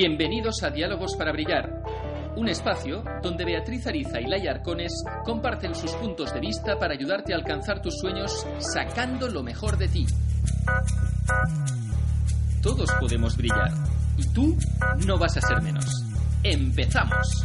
[0.00, 1.82] Bienvenidos a Diálogos para Brillar,
[2.34, 4.94] un espacio donde Beatriz Ariza y Laia Arcones
[5.26, 9.88] comparten sus puntos de vista para ayudarte a alcanzar tus sueños sacando lo mejor de
[9.88, 10.06] ti.
[12.62, 13.72] Todos podemos brillar
[14.16, 14.56] y tú
[15.06, 15.84] no vas a ser menos.
[16.44, 17.44] ¡Empezamos!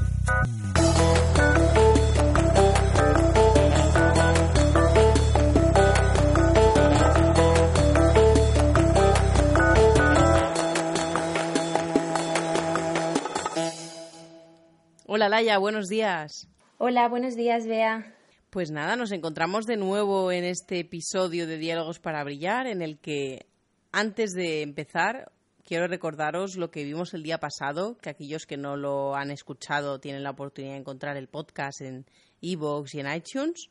[15.17, 16.49] Hola Laia, buenos días.
[16.77, 18.13] Hola, buenos días, Bea.
[18.49, 22.99] Pues nada, nos encontramos de nuevo en este episodio de Diálogos para Brillar, en el
[22.99, 23.45] que
[23.93, 25.31] antes de empezar
[25.63, 30.01] quiero recordaros lo que vimos el día pasado, que aquellos que no lo han escuchado
[30.01, 32.05] tienen la oportunidad de encontrar el podcast en
[32.41, 33.69] iVoox y en iTunes,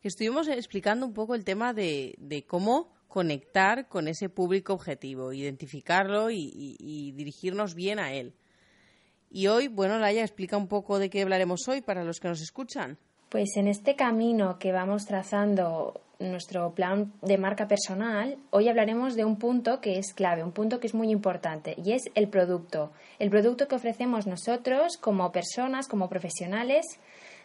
[0.00, 5.32] que estuvimos explicando un poco el tema de, de cómo conectar con ese público objetivo,
[5.32, 8.34] identificarlo y, y- y dirigirnos bien a él.
[9.30, 12.40] Y hoy, bueno, Laia, explica un poco de qué hablaremos hoy para los que nos
[12.40, 12.98] escuchan.
[13.28, 19.24] Pues en este camino que vamos trazando nuestro plan de marca personal, hoy hablaremos de
[19.24, 22.92] un punto que es clave, un punto que es muy importante, y es el producto.
[23.18, 26.86] El producto que ofrecemos nosotros como personas, como profesionales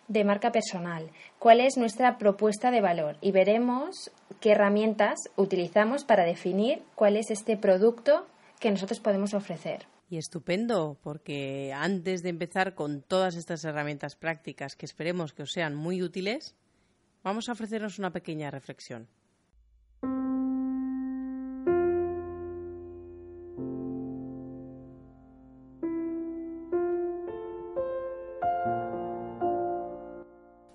[0.07, 1.09] de marca personal.
[1.39, 3.17] ¿Cuál es nuestra propuesta de valor?
[3.21, 8.27] Y veremos qué herramientas utilizamos para definir cuál es este producto
[8.59, 9.87] que nosotros podemos ofrecer.
[10.11, 15.53] Y estupendo, porque antes de empezar con todas estas herramientas prácticas que esperemos que os
[15.53, 16.53] sean muy útiles,
[17.23, 19.07] vamos a ofrecernos una pequeña reflexión.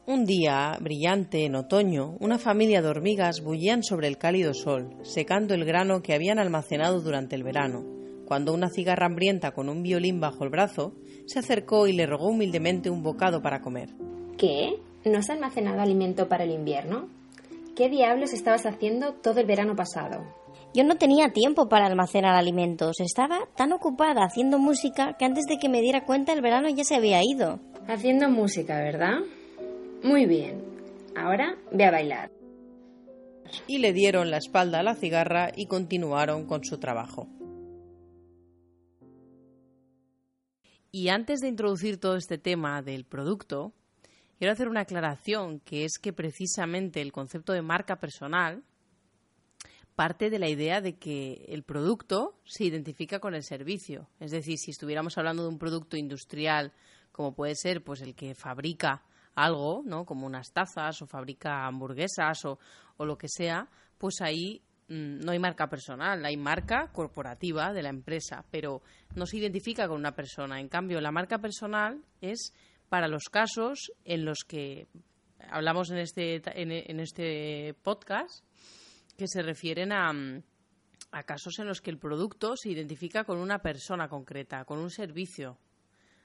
[0.07, 5.53] Un día brillante en otoño, una familia de hormigas bullían sobre el cálido sol, secando
[5.53, 7.96] el grano que habían almacenado durante el verano,
[8.27, 10.93] cuando una cigarra hambrienta con un violín bajo el brazo
[11.27, 13.91] se acercó y le rogó humildemente un bocado para comer.
[14.37, 14.77] ¿Qué?
[15.05, 17.09] ¿No has almacenado alimento para el invierno?
[17.75, 20.25] ¿Qué diablos estabas haciendo todo el verano pasado?
[20.75, 23.01] Yo no tenía tiempo para almacenar alimentos.
[23.01, 26.85] Estaba tan ocupada haciendo música que antes de que me diera cuenta el verano ya
[26.85, 27.61] se había ido.
[27.89, 29.21] Haciendo música, ¿verdad?
[30.03, 30.63] Muy bien.
[31.17, 32.31] Ahora ve a bailar.
[33.67, 37.29] Y le dieron la espalda a la cigarra y continuaron con su trabajo.
[40.99, 43.75] Y antes de introducir todo este tema del producto,
[44.39, 48.65] quiero hacer una aclaración, que es que precisamente el concepto de marca personal
[49.95, 54.09] parte de la idea de que el producto se identifica con el servicio.
[54.21, 56.73] Es decir, si estuviéramos hablando de un producto industrial,
[57.13, 59.05] como puede ser pues el que fabrica
[59.35, 60.07] algo, ¿no?
[60.07, 62.59] Como unas tazas o fabrica hamburguesas o,
[62.97, 63.69] o lo que sea,
[63.99, 68.83] pues ahí no hay marca personal, hay marca corporativa de la empresa, pero
[69.15, 70.61] no se identifica con una persona.
[70.61, 72.53] En cambio, la marca personal es
[72.89, 74.87] para los casos en los que
[75.51, 78.45] hablamos en este, en, en este podcast,
[79.17, 80.43] que se refieren a, mm,
[81.13, 84.91] a casos en los que el producto se identifica con una persona concreta, con un
[84.91, 85.59] servicio.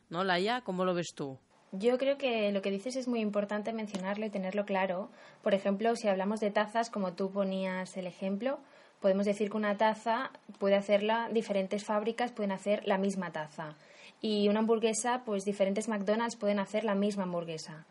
[0.09, 0.61] ¿No, Laia?
[0.61, 1.39] ¿Cómo lo ves tú?
[1.71, 5.09] Yo creo que lo que dices es muy importante mencionarlo y tenerlo claro.
[5.41, 8.59] Por ejemplo, si hablamos de tazas, como tú ponías el ejemplo,
[8.99, 13.75] podemos decir que una taza puede hacerla, diferentes fábricas pueden hacer la misma taza.
[14.19, 17.85] Y una hamburguesa, pues diferentes McDonald's pueden hacer la misma hamburguesa.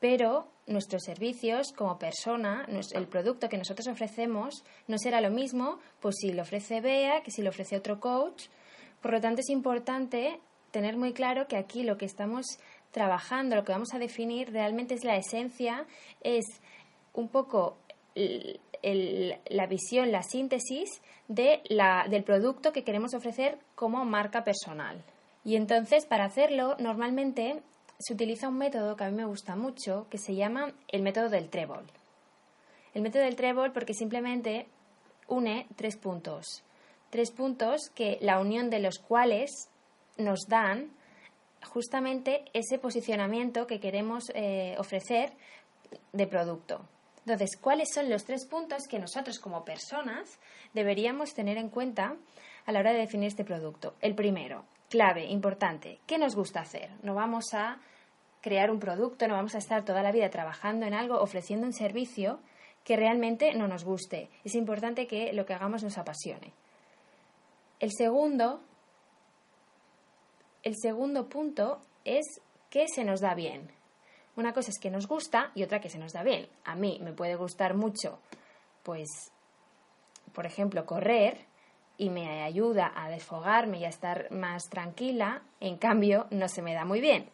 [0.00, 6.16] Pero nuestros servicios como persona, el producto que nosotros ofrecemos, no será lo mismo pues
[6.20, 8.46] si lo ofrece Bea que si lo ofrece otro coach.
[9.02, 10.40] Por lo tanto, es importante
[10.70, 12.44] tener muy claro que aquí lo que estamos
[12.90, 15.86] trabajando, lo que vamos a definir realmente es la esencia,
[16.22, 16.44] es
[17.12, 17.76] un poco
[18.14, 25.02] la visión, la síntesis de la, del producto que queremos ofrecer como marca personal.
[25.44, 27.62] Y entonces, para hacerlo, normalmente
[27.98, 31.28] se utiliza un método que a mí me gusta mucho, que se llama el método
[31.28, 31.84] del trébol.
[32.94, 34.66] El método del trébol porque simplemente
[35.26, 36.64] une tres puntos.
[37.10, 39.68] Tres puntos que la unión de los cuales
[40.16, 40.90] nos dan
[41.62, 45.32] justamente ese posicionamiento que queremos eh, ofrecer
[46.12, 46.80] de producto.
[47.20, 50.38] Entonces, ¿cuáles son los tres puntos que nosotros como personas
[50.72, 52.16] deberíamos tener en cuenta
[52.64, 53.94] a la hora de definir este producto?
[54.00, 56.90] El primero, clave, importante, ¿qué nos gusta hacer?
[57.02, 57.80] No vamos a
[58.40, 61.74] crear un producto, no vamos a estar toda la vida trabajando en algo, ofreciendo un
[61.74, 62.40] servicio
[62.84, 64.30] que realmente no nos guste.
[64.44, 66.54] Es importante que lo que hagamos nos apasione.
[67.80, 68.62] El segundo,
[70.62, 72.40] el segundo punto es
[72.70, 73.70] que se nos da bien.
[74.36, 76.48] Una cosa es que nos gusta y otra que se nos da bien.
[76.64, 78.20] A mí me puede gustar mucho,
[78.82, 79.32] pues,
[80.32, 81.48] por ejemplo, correr,
[81.98, 86.72] y me ayuda a desfogarme y a estar más tranquila, en cambio no se me
[86.72, 87.28] da muy bien.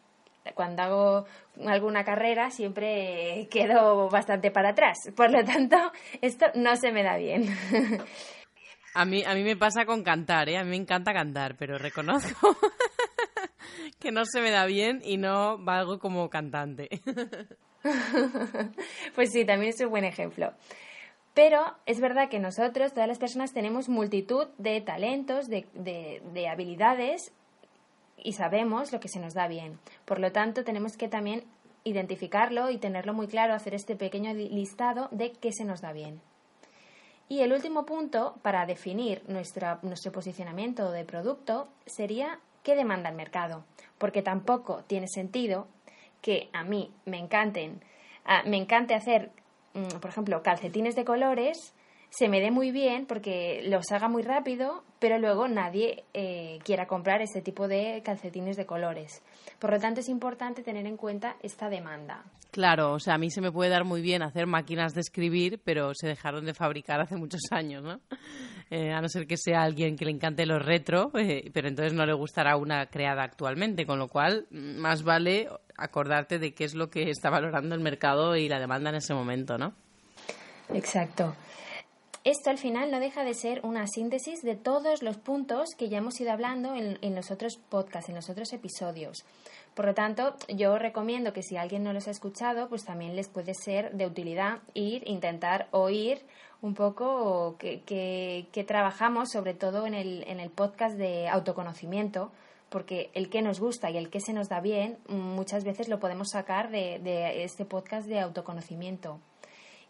[0.53, 1.25] Cuando hago
[1.65, 4.97] alguna carrera siempre quedo bastante para atrás.
[5.15, 5.77] Por lo tanto,
[6.21, 7.55] esto no se me da bien.
[8.97, 10.57] A mí, a mí me pasa con cantar, ¿eh?
[10.57, 12.55] A mí me encanta cantar, pero reconozco
[14.05, 16.89] que no se me da bien y no valgo como cantante.
[19.15, 20.53] pues sí, también es un buen ejemplo.
[21.33, 27.31] Pero es verdad que nosotros, todas las personas, tenemos multitud de talentos, de, de, habilidades
[28.17, 29.79] y sabemos lo que se nos da bien.
[30.05, 31.43] Por lo tanto, tenemos que también
[31.83, 36.21] identificarlo y tenerlo muy claro, hacer este pequeño listado de qué se nos da bien.
[37.27, 43.63] Y el último punto para definir nuestro posicionamiento de producto sería qué demanda el mercado,
[43.97, 45.67] porque tampoco tiene sentido
[46.21, 47.81] que a mí me encanten,
[48.45, 49.31] me encante hacer
[49.75, 51.73] Mm, por ejemplo, calcetines de colores,
[52.09, 56.87] se me dé muy bien porque los haga muy rápido, pero luego nadie eh, quiera
[56.87, 59.21] comprar este tipo de calcetines de colores.
[59.59, 62.23] Por lo tanto, es importante tener en cuenta esta demanda.
[62.51, 65.59] Claro, o sea, a mí se me puede dar muy bien hacer máquinas de escribir,
[65.61, 67.99] pero se dejaron de fabricar hace muchos años, ¿no?
[68.71, 71.93] Eh, a no ser que sea alguien que le encante los retro, eh, pero entonces
[71.93, 75.47] no le gustará una creada actualmente, con lo cual mm, más vale
[75.77, 79.13] acordarte de qué es lo que está valorando el mercado y la demanda en ese
[79.13, 79.75] momento, ¿no?
[80.73, 81.35] Exacto.
[82.25, 85.99] Esto al final no deja de ser una síntesis de todos los puntos que ya
[85.99, 89.23] hemos ido hablando en, los otros podcasts, en los otros episodios.
[89.75, 93.27] Por lo tanto, yo recomiendo que si alguien no los ha escuchado, pues también les
[93.27, 96.25] puede ser de utilidad ir, intentar oír
[96.63, 102.31] un poco que, que, trabajamos, sobre todo en el, en el podcast de autoconocimiento,
[102.69, 105.99] porque el que nos gusta y el que se nos da bien, muchas veces lo
[105.99, 109.19] podemos sacar de, de este podcast de autoconocimiento.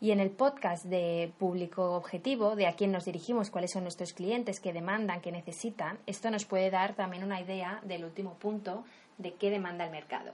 [0.02, 4.14] Y en el podcast de público objetivo, de a quién nos dirigimos, cuáles son nuestros
[4.14, 8.84] clientes, qué demandan, qué necesitan, esto nos puede dar también una idea del último punto
[9.18, 10.34] de qué demanda el mercado.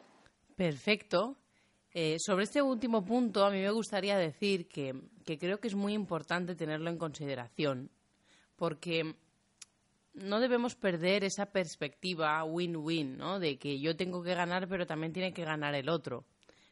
[0.56, 1.36] Perfecto.
[1.94, 5.76] Eh, sobre este último punto, a mí me gustaría decir que, que creo que es
[5.76, 7.92] muy importante tenerlo en consideración,
[8.56, 9.16] porque
[10.14, 13.40] no debemos perder esa perspectiva win-win, ¿no?
[13.40, 16.26] De que yo tengo que ganar, pero también tiene que ganar el otro.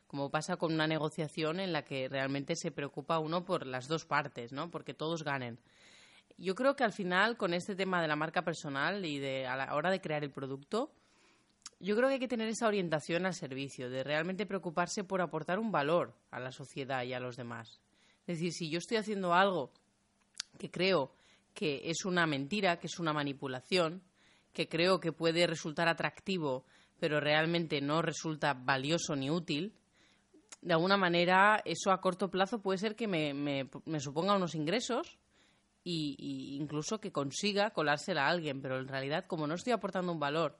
[0.09, 4.05] Como pasa con una negociación en la que realmente se preocupa uno por las dos
[4.05, 4.71] partes, ¿no?
[4.71, 5.59] Porque todos ganen.
[6.35, 9.55] Yo creo que al final, con este tema de la marca personal y de a
[9.55, 10.91] la hora de crear el producto,
[11.79, 15.59] yo creo que hay que tener esa orientación al servicio, de realmente preocuparse por aportar
[15.59, 17.79] un valor a la sociedad y a los demás.
[18.25, 19.71] Es decir, si yo estoy haciendo algo
[20.57, 21.13] que creo
[21.53, 24.01] que es una mentira, que es una manipulación,
[24.53, 26.65] que creo que puede resultar atractivo,
[26.99, 29.75] pero realmente no resulta valioso ni útil,
[30.61, 35.17] de alguna manera eso a corto plazo puede ser que me, me, suponga unos ingresos
[35.85, 36.15] e
[36.59, 40.57] incluso que consiga colársela a alguien, pero en realidad como no estoy aportando un valor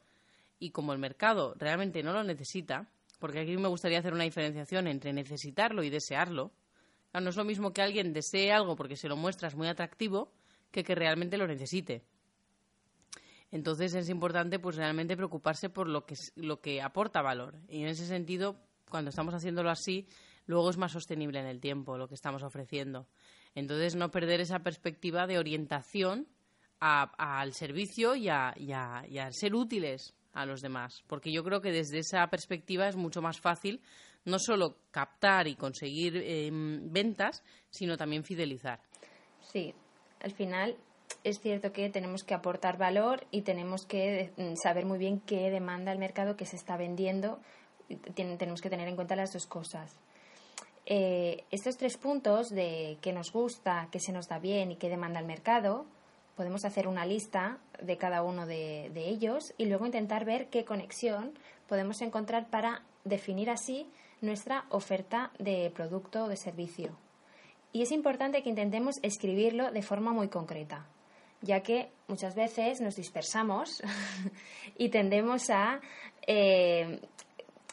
[0.60, 4.88] y como el mercado realmente no lo necesita, porque aquí me gustaría hacer una diferenciación
[4.88, 6.52] entre necesitarlo y desearlo,
[7.14, 10.32] no es lo mismo que alguien desee algo porque se lo muestras muy atractivo
[10.72, 12.04] que que realmente lo necesite.
[13.52, 17.56] Entonces es importante pues realmente preocuparse por lo que, lo que aporta valor.
[17.68, 18.60] Y en ese sentido,
[18.90, 20.08] cuando estamos haciéndolo así,
[20.46, 23.08] luego es más sostenible en el tiempo lo que estamos ofreciendo.
[23.56, 26.28] Entonces no perder esa perspectiva de orientación
[26.80, 28.54] al servicio y a
[29.32, 31.04] ser útiles a los demás.
[31.08, 33.82] Porque yo creo que desde esa perspectiva es mucho más fácil
[34.26, 38.80] no solo captar y conseguir em, ventas, sino también fidelizar.
[39.42, 39.74] Sí,
[40.22, 40.76] al final
[41.24, 45.50] es cierto que tenemos que aportar valor y tenemos que mm, saber muy bien qué
[45.50, 47.40] demanda el mercado que se está vendiendo.
[48.14, 50.00] Tenemos que tener en cuenta las dos cosas.
[50.86, 54.90] Eh, estos tres puntos de qué nos gusta, qué se nos da bien y qué
[54.90, 55.86] demanda el mercado,
[56.36, 61.34] podemos hacer una lista de cada uno de, ellos y luego intentar ver qué conexión
[61.68, 63.86] podemos encontrar para definir así
[64.22, 66.98] nuestra oferta de producto o de servicio.
[67.72, 70.88] Y es importante que intentemos escribirlo de forma muy concreta,
[71.42, 73.84] ya que muchas veces nos dispersamos
[74.78, 75.82] y tendemos a
[76.26, 77.00] eh,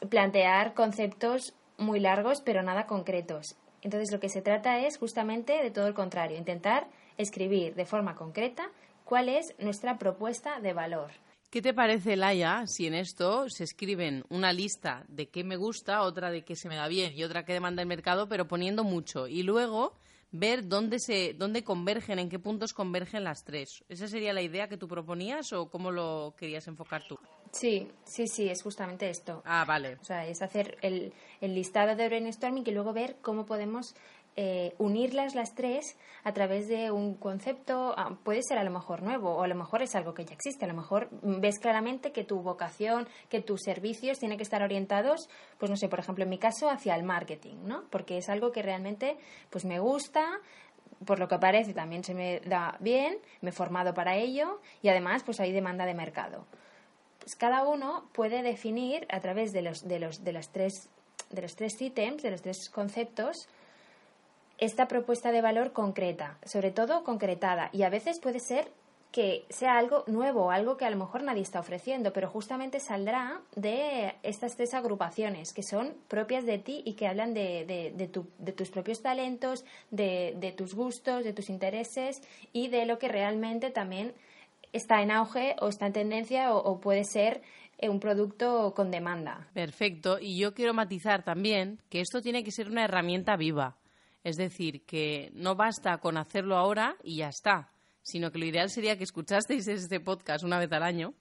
[0.09, 3.55] plantear conceptos muy largos pero nada concretos.
[3.81, 6.87] Entonces lo que se trata es justamente de todo el contrario, intentar
[7.17, 8.69] escribir de forma concreta
[9.03, 11.11] cuál es nuestra propuesta de valor.
[11.49, 16.01] ¿Qué te parece, Laia, si en esto se escriben una lista de qué me gusta,
[16.01, 18.83] otra de qué se me da bien y otra que demanda el mercado, pero poniendo
[18.83, 19.27] mucho?
[19.27, 19.93] Y luego
[20.31, 23.83] ver dónde, se, dónde convergen, en qué puntos convergen las tres.
[23.89, 27.17] ¿Esa sería la idea que tú proponías o cómo lo querías enfocar tú?
[27.51, 29.41] Sí, sí, sí, es justamente esto.
[29.45, 29.97] Ah, vale.
[30.01, 33.95] O sea, es hacer el, el listado de brainstorming y luego ver cómo podemos
[34.39, 39.01] eh, unirlas las tres a través de un concepto, ah, puede ser a lo mejor
[39.01, 42.11] nuevo o a lo mejor es algo que ya existe, a lo mejor ves claramente
[42.11, 45.27] que tu vocación, que tus servicios tienen que estar orientados,
[45.57, 47.85] pues no sé, por ejemplo, en mi caso, hacia el marketing, ¿no?
[47.89, 49.17] Porque es algo que realmente
[49.49, 50.39] pues me gusta,
[51.03, 54.89] por lo que parece también se me da bien, me he formado para ello y
[54.89, 56.45] además pues hay demanda de mercado.
[57.17, 60.89] Pues cada uno puede definir a través de los, de los, de las tres
[61.29, 63.49] de los tres ítems, de los tres conceptos,
[64.57, 68.71] esta propuesta de valor concreta, sobre todo concretada, y a veces puede ser
[69.11, 73.41] que sea algo nuevo, algo que a lo mejor nadie está ofreciendo, pero justamente saldrá
[73.55, 78.69] de estas tres agrupaciones que son propias de ti y que hablan de, de, tus
[78.69, 82.21] propios talentos, de, tus gustos, de tus intereses
[82.53, 84.13] y de lo que realmente también
[84.73, 87.41] está en auge o está en tendencia o puede ser
[87.79, 89.47] eh, un producto con demanda.
[89.53, 90.19] Perfecto.
[90.19, 93.77] Y yo quiero matizar también que esto tiene que ser una herramienta viva.
[94.27, 98.69] Es decir, que no basta con hacerlo ahora y ya está, sino que lo ideal
[98.69, 101.13] sería que escuchasteis este podcast una vez al año,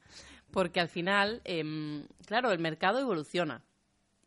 [0.50, 3.62] porque al final, em, claro, el mercado evoluciona.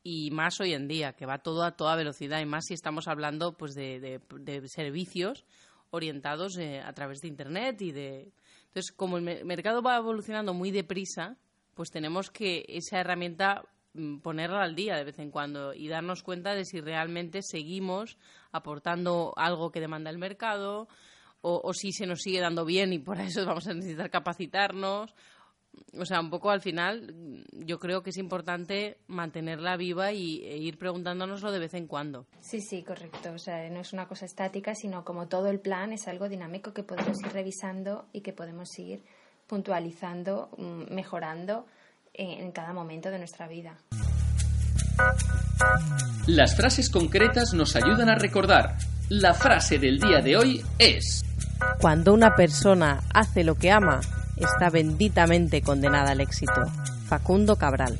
[0.01, 3.09] Y más hoy en día, que va todo a toda velocidad y más si estamos
[3.09, 4.21] hablando pues de,
[4.67, 5.43] servicios
[5.89, 8.31] orientados eh, a través de Internet y de...
[8.67, 11.35] Entonces, como el mercado va evolucionando muy deprisa,
[11.73, 13.65] pues tenemos que esa herramienta
[14.21, 18.17] ponerla al día de vez en cuando y darnos cuenta de si realmente seguimos
[18.51, 20.87] aportando algo que demanda el mercado
[21.41, 25.15] o, si se nos sigue dando bien y por eso vamos a necesitar capacitarnos.
[25.97, 30.57] O sea, un poco al final yo creo que es importante mantenerla viva y, e
[30.57, 32.25] ir preguntándonoslo de vez en cuando.
[32.41, 33.31] Sí, sí, correcto.
[33.33, 36.73] O sea, no es una cosa estática, sino como todo el plan es algo dinámico
[36.73, 39.03] que podemos ir revisando y que podemos ir
[39.47, 41.65] puntualizando, mm, mejorando
[42.13, 43.77] en cada momento de nuestra vida.
[46.27, 48.75] Las frases concretas nos ayudan a recordar.
[49.09, 51.23] La frase del día de hoy es...
[51.81, 53.99] Cuando una persona hace lo que ama,
[54.37, 56.65] está benditamente condenada al éxito.
[57.07, 57.97] Facundo Cabral.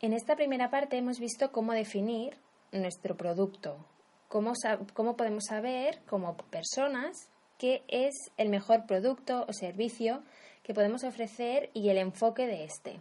[0.00, 2.36] En esta primera parte hemos visto cómo definir
[2.72, 3.84] nuestro producto,
[4.28, 4.52] cómo,
[4.92, 10.22] cómo podemos saber como personas qué es el mejor producto o servicio
[10.62, 13.00] que podemos ofrecer y el enfoque de este.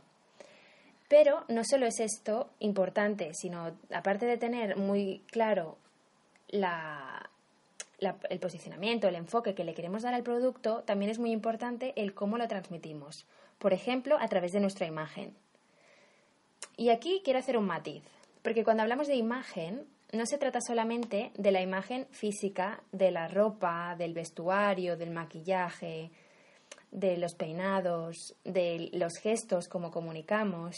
[1.07, 5.77] Pero no solo es esto importante, sino aparte de tener muy claro
[6.49, 12.13] el posicionamiento, el enfoque que le queremos dar al producto, también es muy importante el
[12.13, 13.25] cómo lo transmitimos.
[13.59, 15.35] Por ejemplo, a través de nuestra imagen.
[16.77, 18.03] Y aquí quiero hacer un matiz,
[18.41, 23.27] porque cuando hablamos de imagen, no se trata solamente de la imagen física de la
[23.27, 26.11] ropa, del vestuario, del maquillaje,
[26.91, 30.75] de los peinados, de los gestos, como comunicamos.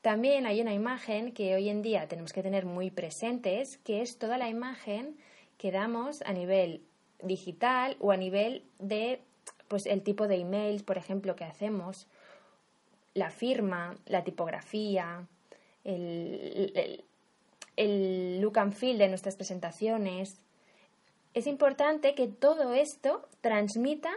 [0.00, 4.16] También hay una imagen que hoy en día tenemos que tener muy presentes, que es
[4.18, 5.16] toda la imagen
[5.58, 6.82] que damos a nivel
[7.22, 9.20] digital o a nivel de
[9.66, 12.06] pues el tipo de emails, por ejemplo, que hacemos,
[13.14, 15.26] la firma, la tipografía,
[15.82, 17.04] el,
[17.76, 20.40] el look and feel de nuestras presentaciones.
[21.34, 24.10] Es importante que todo esto transmita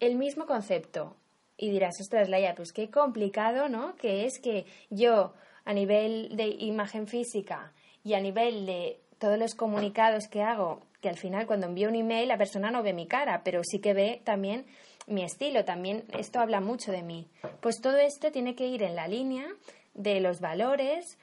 [0.00, 1.16] el mismo concepto.
[1.56, 3.96] Y dirás, ostras, Laia, pues qué complicado, ¿no?
[3.96, 5.34] Que es que yo,
[5.64, 7.72] a nivel de imagen física
[8.04, 11.96] y a nivel de todos los comunicados que hago, que al final cuando envío un
[11.96, 14.66] email la persona no ve mi cara, pero sí que ve también
[15.06, 17.28] mi estilo, también esto habla mucho de mí.
[17.60, 19.46] Pues todo esto tiene que ir en la línea
[19.94, 21.18] de los valores,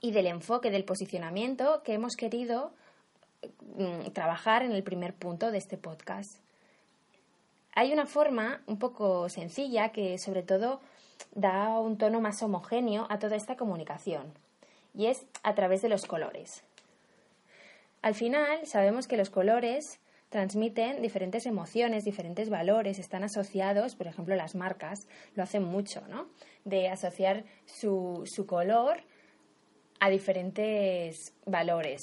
[0.00, 2.72] y del enfoque del posicionamiento que hemos querido
[3.76, 6.38] mm, trabajar en el primer punto de este podcast.
[7.74, 10.80] Hay una forma un poco sencilla que sobre todo
[11.34, 14.32] da un tono más homogéneo a toda esta comunicación
[14.94, 16.62] y es a través de los colores.
[18.02, 20.00] Al final sabemos que los colores
[20.30, 26.28] transmiten diferentes emociones, diferentes valores, están asociados, por ejemplo, las marcas lo hacen mucho, ¿no?
[26.64, 29.02] De asociar su, su color
[30.00, 32.00] a diferentes valores.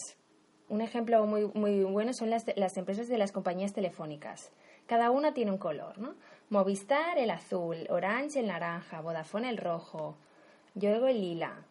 [0.70, 4.52] Un ejemplo muy, muy bueno son las, las empresas de las compañías telefónicas.
[4.88, 6.16] Cada una tiene un color, ¿no?
[6.50, 10.18] Movistar el azul, Orange el naranja, Vodafone el rojo,
[10.76, 11.66] Yoigo el lila.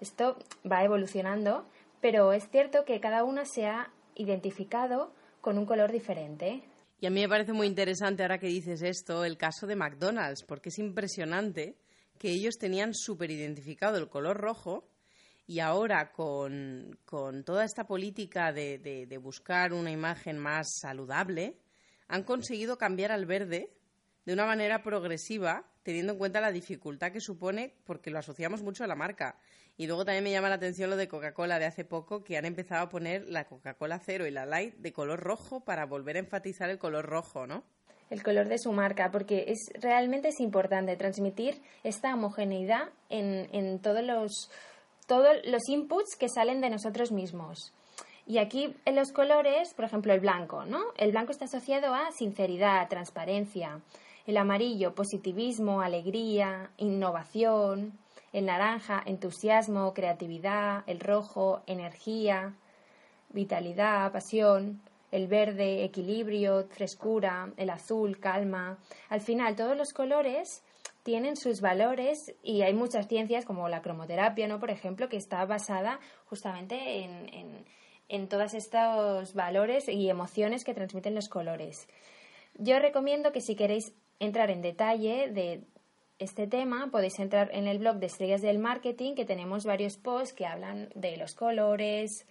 [0.00, 0.36] Esto
[0.70, 1.66] va evolucionando,
[2.00, 6.62] pero es cierto que cada una se ha identificado con un color diferente.
[7.00, 10.42] Y a mí me parece muy interesante ahora que dices esto, el caso de McDonald's,
[10.42, 11.76] porque es impresionante
[12.18, 14.84] que ellos tenían súper identificado el color rojo
[15.46, 16.98] y ahora con,
[17.44, 21.58] toda esta política de, de, buscar una imagen más saludable,
[22.08, 23.70] han conseguido cambiar al verde
[24.24, 28.84] de una manera progresiva, teniendo en cuenta la dificultad que supone, porque lo asociamos mucho
[28.84, 29.36] a la marca.
[29.76, 32.46] Y luego también me llama la atención lo de Coca-Cola de hace poco, que han
[32.46, 36.20] empezado a poner la Coca-Cola cero y la light de color rojo para volver a
[36.20, 37.64] enfatizar el color rojo, ¿no?
[38.08, 43.80] El color de su marca, porque es realmente es importante transmitir esta homogeneidad en, en
[43.80, 44.50] todos los
[45.06, 47.72] todos los inputs que salen de nosotros mismos.
[48.26, 50.80] Y aquí en los colores, por ejemplo, el blanco, ¿no?
[50.96, 53.80] El blanco está asociado a sinceridad, transparencia.
[54.26, 57.92] El amarillo, positivismo, alegría, innovación.
[58.32, 60.84] El naranja, entusiasmo, creatividad.
[60.86, 62.54] El rojo, energía,
[63.28, 64.80] vitalidad, pasión.
[65.12, 67.52] El verde, equilibrio, frescura.
[67.58, 68.78] El azul, calma.
[69.10, 70.62] Al final, todos los colores
[71.04, 74.58] tienen sus valores y hay muchas ciencias como la cromoterapia, ¿no?
[74.58, 77.64] Por ejemplo, que está basada justamente en, en,
[78.08, 81.86] en todos estos valores y emociones que transmiten los colores.
[82.54, 85.62] Yo recomiendo que si queréis entrar en detalle de
[86.18, 90.32] este tema, podéis entrar en el blog de Estrellas del Marketing, que tenemos varios posts
[90.32, 92.26] que hablan de los colores,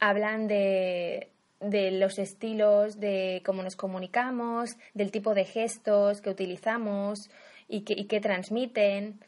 [0.00, 7.30] hablan de, de los estilos, de cómo nos comunicamos, del tipo de gestos que utilizamos
[7.68, 9.20] y que, y que transmiten.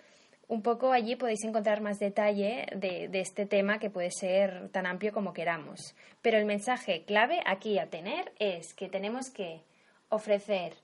[0.48, 4.86] Un poco allí podéis encontrar más detalle de, de, este tema que puede ser tan
[4.86, 5.94] amplio como queramos.
[6.22, 9.62] Pero el mensaje clave aquí a tener es que tenemos que
[10.08, 10.74] ofrecer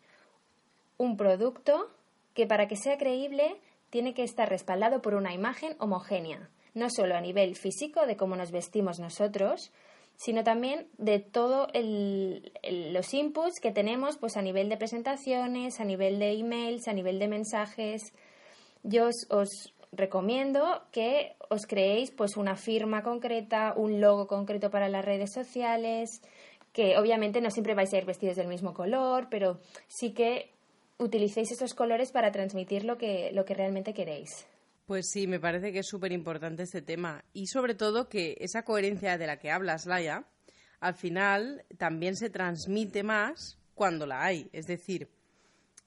[0.99, 1.91] un producto
[2.35, 3.57] que para que sea creíble
[3.91, 8.37] tiene que estar respaldado por una imagen homogénea, no solo a nivel físico de cómo
[8.37, 9.73] nos vestimos nosotros,
[10.17, 16.19] sino también de todos los inputs que tenemos pues a nivel de presentaciones, a nivel
[16.19, 18.13] de emails, a nivel de mensajes.
[18.83, 25.05] Yo os, recomiendo que os creéis pues una firma concreta, un logo concreto para las
[25.05, 26.23] redes sociales,
[26.73, 30.51] que obviamente no siempre vais a ir vestidos del mismo color, pero sí que
[30.99, 34.47] utilicéis esos colores para transmitir lo que, lo que realmente queréis.
[34.87, 37.25] Pues sí, me parece que es súper importante este tema.
[37.33, 40.25] Y sobre todo que esa coherencia de la que hablas, Laia,
[40.79, 44.49] al final también se transmite más cuando la hay.
[44.53, 45.11] Es decir,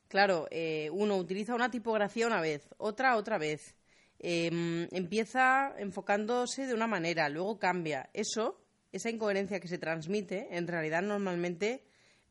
[0.09, 3.73] claro, eh, uno utiliza una tipografía una vez, otra otra vez.
[4.19, 8.09] Eh, empieza enfocándose de una manera, luego cambia.
[8.11, 8.59] Eso,
[8.91, 11.85] esa incoherencia que se transmite, en realidad normalmente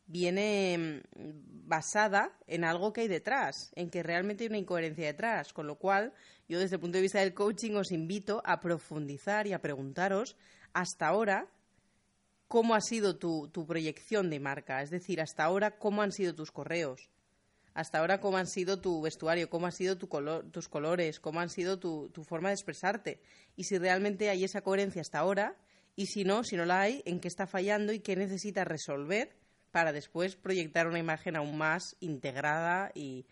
[0.08, 5.52] viene mm, basada en algo que hay detrás, en que realmente hay una incoherencia detrás,
[5.52, 6.12] con lo cual
[6.48, 10.36] yo desde el punto de vista del coaching os invito a profundizar y a preguntaros
[10.72, 11.46] hasta ahora
[12.48, 16.34] cómo ha sido tu, tu proyección de marca, es decir, hasta ahora cómo han sido
[16.34, 17.10] tus correos,
[17.74, 21.40] hasta ahora cómo han sido tu vestuario, cómo han sido tu color, tus colores, cómo
[21.40, 23.20] han sido tu, tu forma de expresarte
[23.56, 25.54] y si realmente hay esa coherencia hasta ahora
[25.94, 29.36] y si no, si no la hay, en qué está fallando y qué necesitas resolver
[29.78, 33.24] para después proyectar una imagen aún más integrada y,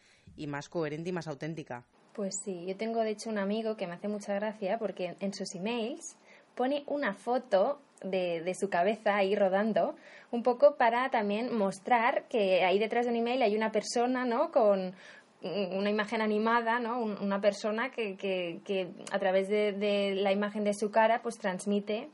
[0.47, 1.85] más coherente y más auténtica.
[2.13, 5.35] Pues sí, yo tengo de hecho un amigo que me hace mucha gracia porque en
[5.35, 6.17] sus emails
[6.55, 9.97] pone una foto de, de, su cabeza ahí rodando,
[10.31, 14.53] un poco para también mostrar que ahí detrás de un email hay una persona, ¿no?
[14.53, 14.95] Con
[15.43, 17.01] una imagen animada, ¿no?
[17.01, 21.39] Una persona que, que, que a través de, de, la imagen de su cara, pues
[21.39, 22.09] transmite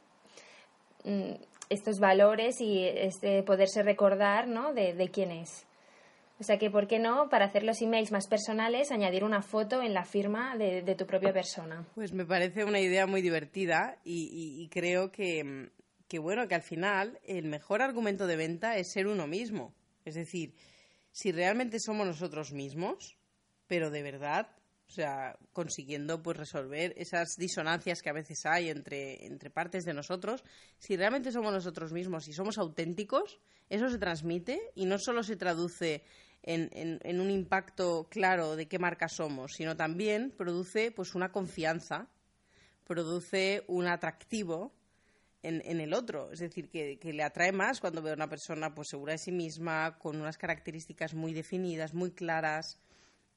[1.05, 1.35] mm,
[1.69, 4.73] estos valores y este poderse recordar ¿no?
[4.73, 5.67] de, quién es.
[6.41, 9.81] O sea que, ¿por qué no, para hacer los emails más personales, añadir una foto
[9.83, 11.87] en la firma de, tu propia persona?
[11.95, 15.71] Pues me parece una idea muy divertida y, y, creo que,
[16.09, 19.73] que, bueno, que al final el mejor argumento de venta es ser uno mismo.
[20.05, 20.55] Es decir,
[21.13, 23.17] si realmente somos nosotros mismos,
[23.69, 24.49] pero de verdad,
[24.93, 29.95] o sea, consiguiendo pues resolver esas disonancias que a veces hay entre, entre partes de
[29.95, 30.45] nosotros.
[30.79, 35.37] Si realmente somos nosotros mismos y somos auténticos, eso se transmite y no solo se
[35.37, 36.05] traduce
[36.43, 41.33] en, en, en, un impacto claro de qué marca somos, sino también produce pues una
[41.33, 42.11] confianza,
[42.85, 44.75] produce un atractivo
[45.43, 46.33] en, en el otro.
[46.33, 49.19] Es decir, que, que, le atrae más cuando ve a una persona pues segura de
[49.19, 52.79] sí misma, con unas características muy definidas, muy claras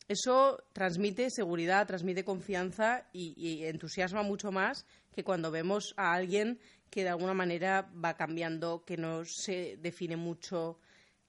[0.07, 7.03] eso transmite seguridad, transmite confianza y, entusiasma mucho más que cuando vemos a alguien que
[7.03, 10.79] de alguna manera va cambiando, que no se define mucho,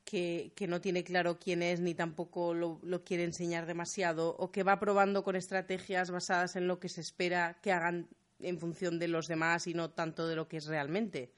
[0.05, 4.51] que, que no tiene claro quién es ni tampoco lo, lo, quiere enseñar demasiado o
[4.51, 8.09] que va probando con estrategias basadas en lo que se espera que hagan
[8.41, 11.31] en función de los demás y no tanto de lo que es realmente.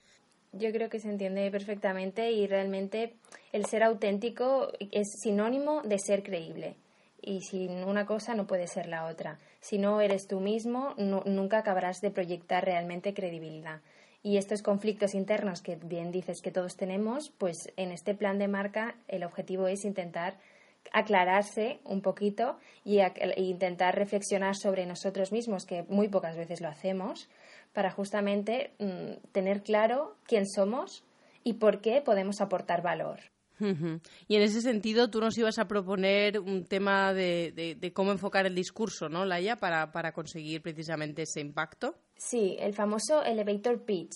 [0.52, 3.14] Yo creo que se entiende perfectamente y realmente
[3.52, 6.76] el ser auténtico es sinónimo de ser creíble
[7.20, 9.38] y sin una cosa no puede ser la otra.
[9.60, 13.80] Si no eres tú mismo, nunca acabarás de proyectar realmente credibilidad.
[14.22, 18.48] Y estos conflictos internos que bien dices que todos tenemos, pues en este plan de
[18.48, 20.36] marca el objetivo es intentar
[20.92, 26.68] aclararse un poquito y e intentar reflexionar sobre nosotros mismos, que muy pocas veces lo
[26.68, 27.28] hacemos,
[27.72, 31.04] para justamente mm, tener claro quién somos
[31.44, 33.20] y por qué podemos aportar valor.
[33.60, 38.54] Y en ese sentido, tú nos ibas a proponer un tema de, cómo enfocar el
[38.54, 41.96] discurso, ¿no, Laia, para, para, conseguir precisamente ese impacto?
[42.16, 44.14] Sí, el famoso elevator pitch,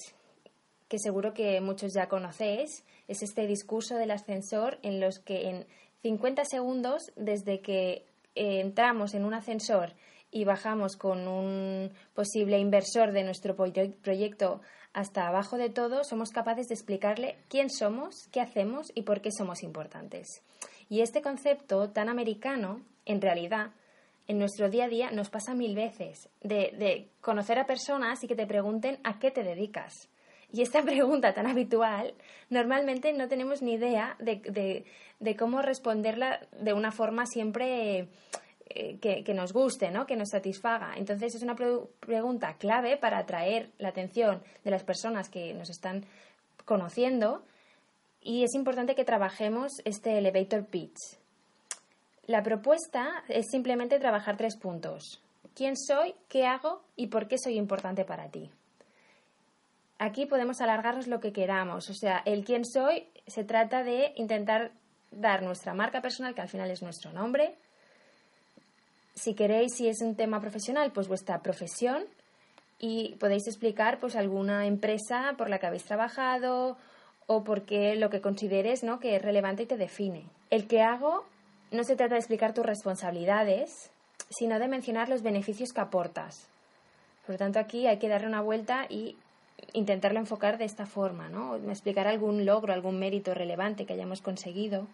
[0.89, 5.67] que seguro que muchos ya conocéis, es este discurso del ascensor en los que en
[6.03, 9.95] 50 segundos, desde que eh, entramos en un ascensor
[10.33, 14.61] y bajamos con un posible inversor de nuestro proyecto
[14.93, 19.31] hasta abajo de todo, somos capaces de explicarle quién somos, qué hacemos y por qué
[19.31, 20.43] somos importantes.
[20.89, 23.71] Y este concepto tan americano, en realidad,
[24.27, 28.27] en nuestro día a día nos pasa mil veces, de, de conocer a personas y
[28.27, 30.09] que te pregunten a qué te dedicas.
[30.53, 32.15] Y esta pregunta tan habitual,
[32.51, 34.85] normalmente no tenemos ni idea de,
[35.19, 38.09] de, cómo responderla de una forma siempre
[38.75, 40.07] eh, que, nos guste, ¿no?
[40.07, 40.95] que nos satisfaga.
[40.97, 46.05] Entonces es una pregunta clave para atraer la atención de las personas que nos están
[46.65, 47.45] conociendo
[48.23, 50.97] y es importante que trabajemos este elevator pitch.
[52.27, 55.21] La propuesta es simplemente trabajar tres puntos.
[55.55, 56.15] ¿Quién soy?
[56.29, 56.83] ¿Qué hago?
[56.97, 58.51] ¿Y por qué soy importante para ti?
[59.99, 61.91] Aquí podemos alargarnos lo que queramos.
[61.91, 64.73] O sea, el quién soy se trata de intentar
[65.11, 67.57] dar nuestra marca personal, que al final es nuestro nombre,
[69.15, 72.05] si queréis, si es un tema profesional, pues vuestra profesión
[72.79, 76.77] y podéis explicar pues alguna empresa por la que habéis trabajado
[77.27, 78.99] o porque lo que consideres ¿no?
[78.99, 80.25] que es relevante y te define.
[80.51, 81.25] El que hago
[81.71, 83.91] no se trata de explicar tus responsabilidades,
[84.31, 86.49] sino de mencionar los beneficios que aportas.
[87.25, 89.17] Por lo tanto, aquí hay que darle una vuelta y
[89.73, 91.57] intentarlo enfocar de esta forma, ¿no?
[91.71, 94.87] Explicar algún logro, algún mérito relevante que hayamos conseguido.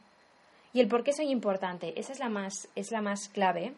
[0.74, 3.72] Y el por qué soy importante, esa es la más, es la más clave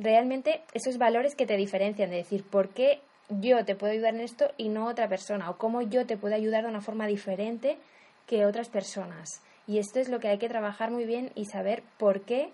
[0.00, 4.20] realmente esos valores que te diferencian, de decir, ¿por qué yo te puedo ayudar en
[4.20, 5.50] esto y no otra persona?
[5.50, 7.78] O cómo yo te puedo ayudar de una forma diferente
[8.26, 9.42] que otras personas.
[9.66, 12.50] Y esto es lo que hay que trabajar muy bien y saber por qué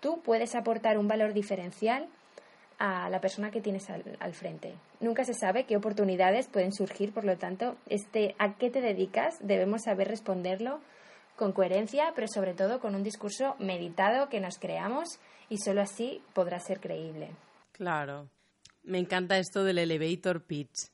[0.00, 2.08] tú puedes aportar un valor diferencial
[2.78, 4.74] a la persona que tienes al, frente.
[5.00, 9.36] Nunca se sabe qué oportunidades pueden surgir, por lo tanto, este a qué te dedicas
[9.40, 10.80] debemos saber responderlo
[11.36, 15.20] con coherencia, pero sobre todo con un discurso meditado que nos creamos
[15.52, 17.28] y solo así podrá ser creíble.
[17.72, 18.30] Claro.
[18.84, 20.88] Me encanta esto del elevator pitch.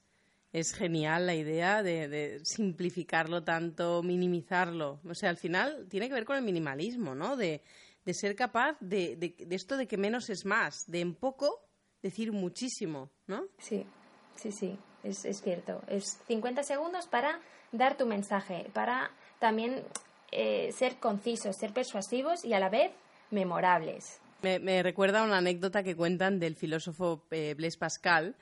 [0.52, 4.98] Es genial la idea de, simplificarlo tanto, minimizarlo.
[5.08, 7.36] O sea, al final tiene que ver con el minimalismo, ¿no?
[7.36, 7.62] De,
[8.10, 11.60] ser capaz de, de, esto de que menos es más, de en poco
[12.02, 13.44] decir muchísimo, ¿no?
[13.58, 13.86] Sí,
[14.34, 15.82] sí, sí, es, es cierto.
[15.86, 17.38] Es 50 segundos para
[17.70, 19.84] dar tu mensaje, para también
[20.32, 22.90] eh, ser concisos, ser persuasivos y a la vez
[23.30, 24.20] memorables.
[24.42, 28.36] Me, recuerda una anécdota que cuentan del filósofo eh, Blaise Pascal,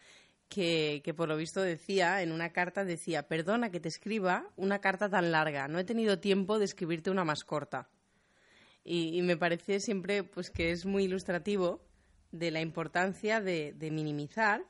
[0.49, 5.09] que, por lo visto decía, en una carta decía, perdona que te escriba una carta
[5.09, 7.89] tan larga, no he tenido tiempo de escribirte una más corta.
[8.85, 11.81] Y, me parece siempre pues que es muy ilustrativo
[12.31, 14.65] de la importancia de minimizar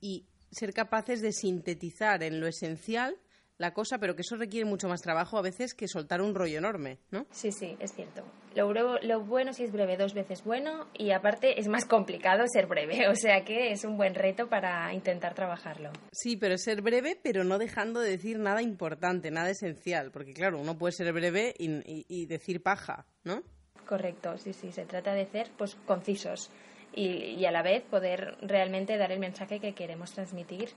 [0.00, 3.18] y ser capaces de sintetizar en lo esencial
[3.58, 6.58] la cosa, pero que eso requiere mucho más trabajo a veces que soltar un rollo
[6.58, 7.26] enorme, ¿no?
[7.30, 8.24] Sí, sí, es cierto.
[8.58, 12.66] Lo, lo bueno si es breve dos veces bueno y aparte es más complicado ser
[12.66, 15.90] breve, o sea que es un buen reto para intentar trabajarlo.
[16.10, 20.58] Sí, pero ser breve, pero no dejando de decir nada importante, nada esencial, porque claro,
[20.58, 23.44] uno puede ser breve y, y, decir paja, ¿no?
[23.86, 26.50] Correcto, sí, sí, se trata de ser pues concisos.
[26.92, 30.70] Y, y, a la vez poder realmente dar el mensaje que queremos transmitir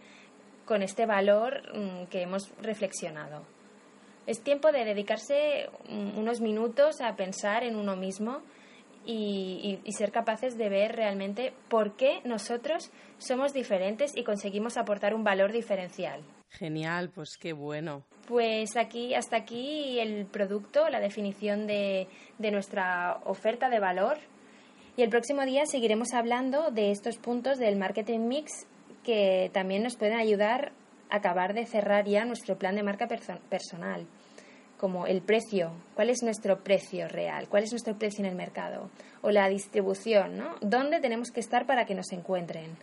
[0.65, 3.43] con este valor mm, que hemos reflexionado.
[4.27, 8.41] Es tiempo de dedicarse unos minutos a pensar en uno mismo
[9.05, 15.23] y, ser capaces de ver realmente por qué nosotros somos diferentes y conseguimos aportar un
[15.23, 16.21] valor diferencial.
[16.49, 18.03] Genial, pues qué bueno.
[18.27, 22.07] Pues aquí, hasta aquí el producto, la definición de,
[22.37, 24.17] de nuestra oferta de valor.
[24.97, 28.67] Y el próximo día seguiremos hablando de estos puntos del marketing mix
[29.03, 30.73] que también nos pueden ayudar
[31.11, 34.07] acabar de cerrar ya nuestro plan de marca personal,
[34.77, 38.89] como el precio, cuál es nuestro precio real, cuál es nuestro precio en el mercado,
[39.21, 40.55] o la distribución, ¿no?
[40.61, 42.77] ¿Dónde tenemos que estar para que nos encuentren?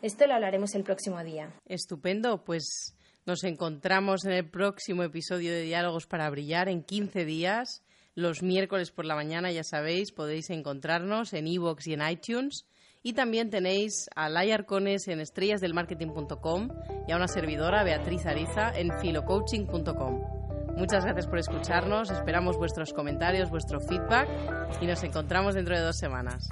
[0.00, 1.50] Esto lo hablaremos el próximo día.
[1.66, 2.94] Estupendo, pues
[3.26, 7.82] nos encontramos en el próximo episodio de Diálogos para Brillar en 15 días.
[8.14, 12.66] Los miércoles por la mañana, ya sabéis, podéis encontrarnos en iVoox y en iTunes.
[13.06, 16.68] Y también tenéis a Laia Arcones en estrellasdelmarketing.com
[17.06, 20.22] y a una servidora, Beatriz Ariza, en filocoaching.com.
[20.78, 24.26] Muchas gracias por escucharnos, esperamos vuestros comentarios, vuestro feedback
[24.80, 26.48] y nos encontramos dentro de dos semanas.